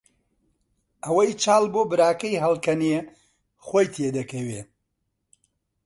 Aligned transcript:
ئەوەی 1.05 1.31
چاڵ 1.41 1.63
بۆ 1.73 1.81
براکەی 1.91 2.41
هەڵکەنێ 2.43 2.97
خۆی 3.65 3.87
تێی 3.93 4.11
دەکەوێ! 4.17 4.61